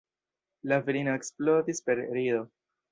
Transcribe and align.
La 0.71 0.79
virino 0.87 1.13
eksplodis 1.21 1.87
per 1.91 2.03
rido. 2.19 2.45